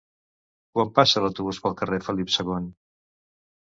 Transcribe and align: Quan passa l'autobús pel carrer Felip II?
Quan 0.77 0.91
passa 0.95 1.23
l'autobús 1.25 1.63
pel 1.69 1.79
carrer 1.85 2.03
Felip 2.09 2.37
II? 2.43 2.77